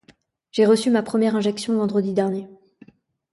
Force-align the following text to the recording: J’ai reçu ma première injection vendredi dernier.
J’ai 0.51 0.65
reçu 0.65 0.89
ma 0.89 1.03
première 1.03 1.35
injection 1.35 1.77
vendredi 1.77 2.15
dernier. 2.15 2.47